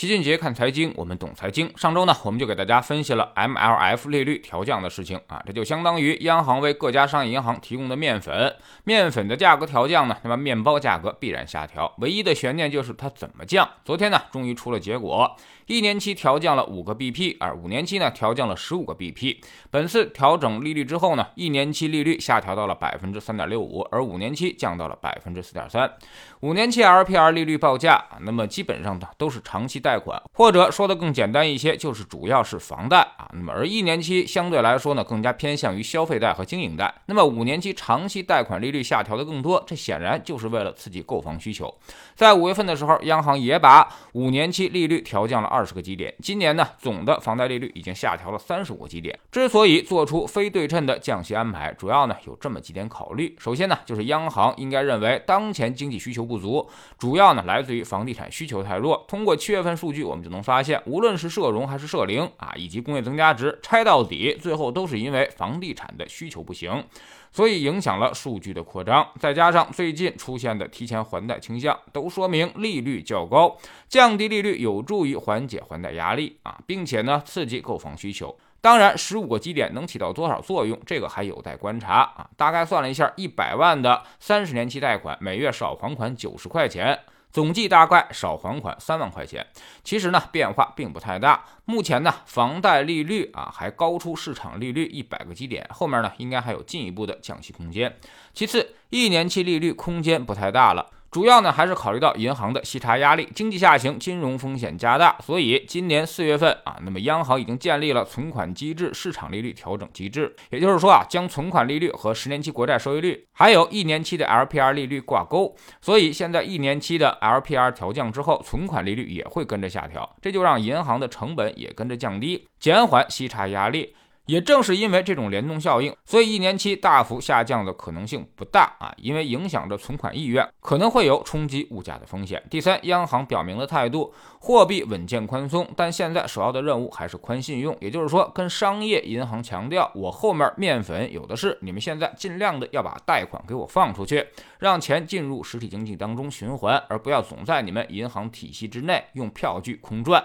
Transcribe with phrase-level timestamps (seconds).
[0.00, 1.70] 齐俊杰看财经，我们懂财经。
[1.76, 11.94] 上周呢，我们就给大家分析了 MLF 利率调降的事情啊，这就相当于央行为各家商业银行提供的面粉，面粉的价格调降呢，那么面包价格必然下调。
[11.98, 13.68] 唯一的悬念就是它怎么降。
[13.84, 15.36] 昨天呢，终于出了结果，
[15.66, 19.36] 一年期调降了五个 BP，而五年期呢调降了十五个 BP。
[19.70, 25.92] 本次调整利率之后呢，一年期利率下调到了百分之三点六五，而五年期降到了百分之四点三。
[26.40, 33.28] 五年期 LPR 利率报价，那么基本上呢都是长期贷贷款，或者说的更简单一些，就是主要是房贷啊。
[33.32, 36.94] 那么而一年期相对来说呢，更加偏向于消费贷和经营贷。
[37.06, 41.74] 那么五年期长期贷款利率下调的更多，这显然就是为了刺激购房需求。
[42.14, 46.14] 在五月份的时候，央行也把五年期利率调降了二十个基点。
[46.22, 49.18] 今年呢，总的房贷利率已经下调了三十五个基点。
[49.32, 53.34] 之所以做出非对称的降息安排，主要呢有这么几点考虑。
[53.40, 59.04] 首先呢，就是央行应该认为当前经济需求不足，主要呢来自于房地产需求太弱。
[59.08, 66.84] 通过七月份数据，我们就能发现，无论是社融还是社零啊，以及工业增加值，拆到底，最后都是因为房地产的需求不行，
[67.32, 69.08] 所以影响了数据的扩张。
[69.18, 73.56] 再加上最近出现的提前还贷倾向，都说明利率较高，
[73.88, 78.36] 降低利率有助于缓解还贷压力啊，并且呢刺激购房需求。
[78.62, 82.28] 当然，十五个基点能起到多少作用，这个还有待观察啊。
[82.36, 86.98] 大概算了一下，一百万的三十年期贷款，每月少还款九十块钱，
[87.30, 89.46] 总计大概少还款三万块钱。
[89.84, 91.44] 其实呢，变化并不太大。
[91.64, 97.96] 目前呢，房贷利率啊还高出市场利率一百个基点，后面呢应该还有进一步的降息空间。
[98.34, 100.90] 其次，一年期利率空间不太大了。
[101.10, 123.96] 主要呢还是考虑到银行的息差压力，经济下行，金融风险加大，所以今年四月份啊，那么央行已经建立了存款机制、市场利率调整机制，也就是说啊，将存款利率和十年期国债收益率，还有一年期的 LPR 利率挂钩，所以现在一年期的 LPR 调降之后，存款利率也会跟着下调，这就让银行的成本也跟着降低，减缓息差压力。
[124.30, 132.40] 也正是因为这种联动效应，所以一年期大幅下降的可能性不大啊，因为影响着存款意愿，可能会有冲击物价的风险。
[132.48, 144.24] 第三，央行表明了态度，货币稳健宽松，但现在首要的任务还是宽信用，也就是说，跟商业银行强调，我后面面粉有的是，你们现在尽量的要把贷款给我放出去，
[144.60, 150.22] 让钱进入实体经济当中循环，而不要总在你们银行体系之内用票据空转。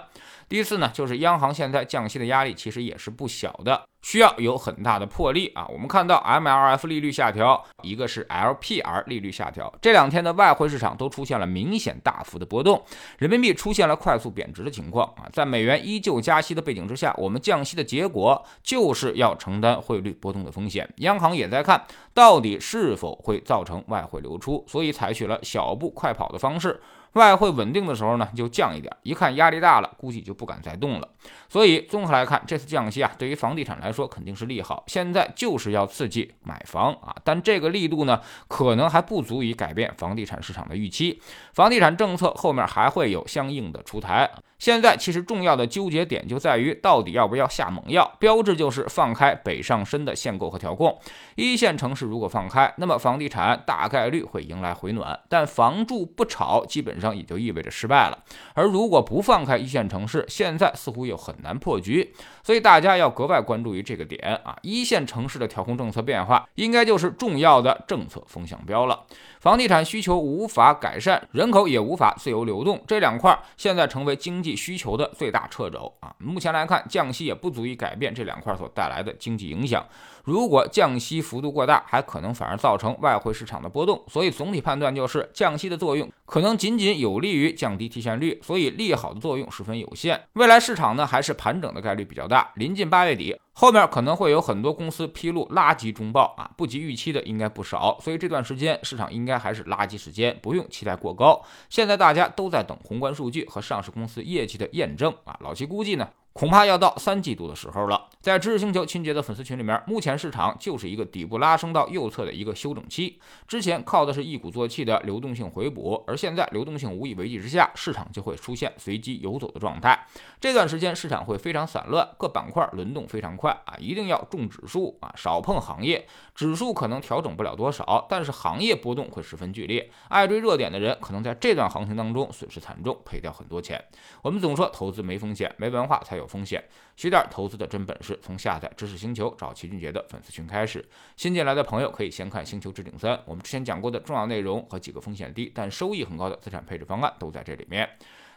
[0.48, 3.82] 第四呢，就是央行现在降息的压力其实也是不小的。
[4.06, 5.66] 需要有很大的魄力啊！
[5.68, 12.80] 我们看到 MLF 利率下调，一个是 LPR 利率下调，这两天的外汇市场都出现了明显大幅的波动，
[13.18, 15.26] 人民币出现了快速贬值的情况啊！
[15.34, 20.88] 在美元依旧加息的背景之下，我们降息的结果就是要承担汇率波动的风险。
[20.98, 21.84] 央行也在看
[22.14, 26.80] 到底是否会造成外汇流出，所以采取了小步快跑的方式。
[27.16, 31.10] 外汇稳定的时候呢，就降一点，一看压力大了，估计就不敢再动了。
[31.50, 34.84] 所以综合来看，这次降息啊，对于房地产来说肯定是利好。
[34.88, 41.22] 现在就是要刺激买房啊，但这个力度呢，可能还不足以改变房地产市场的预期。
[41.54, 44.30] 房地产政策后面还会有相应的出台。
[44.58, 48.16] 现在其实重要的纠结点就在于，到底要不要下猛药？
[48.20, 50.98] 标志就是放开北上深的限购和调控。
[51.36, 58.18] 一线城市如果放开，那么房地产大概率会迎来回暖，但房住不炒基本上也就意味着失败了。
[58.54, 62.14] 而如果不放开一线城市，现在似乎又很难破局。
[62.42, 64.56] 所以大家要格外关注于这个点啊！
[64.62, 69.04] 一线城市的调控政策变化，应该就是重要的政策风向标了。
[69.40, 76.14] 房地产需求无法改善，人口也无法自由流动，这两块现在成为经济需求的最大掣肘啊！
[76.20, 79.84] 目前来看，降息也不足以改变这两块所带来的经济影响。
[80.24, 84.04] 如果降息幅度过大，还可能反而造成外汇市场的波动。
[84.08, 90.22] 所以总体判断就是，降息的作用可能仅仅有利于降低提现率，所以利好的作用十分有限。
[90.34, 92.52] 未来市场呢，还是盘整的概率比较大。
[92.56, 97.98] 临近八月底，后面可能会有很多公司披露垃圾中报啊，不及预期的应该不少。
[98.02, 101.42] 所以这段时间市场应该还是垃圾时间，不用期待过高。
[101.70, 106.10] 现在大家都在等宏观数据和上市公司业绩的验证啊，老齐估计呢。
[106.34, 108.05] 恐怕要到三季度的时候了。
[108.26, 113.20] 在知识星球秦杰的粉丝群里面，目前市场就是一个底部拉升到右侧的一个休整期。
[113.48, 120.08] 之前靠的是一鼓作气的流动性回补，而现在流动性无以为继之下，市场就会出现随机游走的状态。
[120.42, 126.08] 这段时间市场会非常散乱，各板块轮动非常快啊，一定要重指数啊，少碰行业。
[126.34, 129.88] 指数可能调整不了多少，但是行业波动会十分剧烈。
[130.10, 133.80] 爱追热点的人可能在这段行情当中损失惨重，赔掉很多钱。
[134.24, 136.26] 我们总说投资没风险，没文化才有。
[136.26, 136.64] 风险，
[136.98, 140.84] 学点投资的真本事，从下载知识星球找齐俊杰的粉丝群开始。
[141.16, 147.90] 新进来的朋友可以先看《星球置顶三》，我们之前讲过的重要内容和几个风险低但收益很高的资产配置方案都在这里面。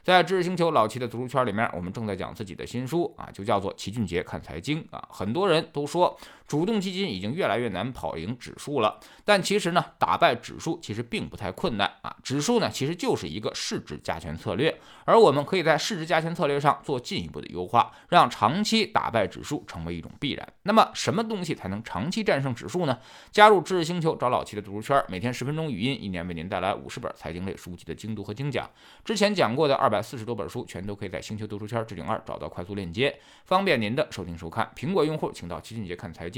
[0.04, 5.06] 在知识星球老齐的读书圈里面，我们正在讲自己的新书啊，就叫做《齐俊杰看财经》啊。
[5.10, 6.16] 很多人都说
[6.48, 12.16] 主动基金已经越来越难跑赢指数了，但其实呢，打败指数其实并不太困难啊。
[12.22, 14.74] 指数呢，其实就是一个市值加权策略，
[15.04, 20.48] 而我们可以在市值加权策略上做进一步的优化，让长期打败指数成为一种必然。
[20.62, 22.98] 那么，什么东西才能长期战胜指数呢？
[23.30, 28.66] 加入知识星球找老齐的读书圈，每天十分钟语音，一年为您带来五十本财经类书籍的精读和精讲。
[29.04, 34.70] 之前讲过的二百四十多本书，全都可以在星球读书圈置顶二找到快速链接，方便您的收听收看。
[34.74, 36.37] 苹果用户请到齐俊杰看财经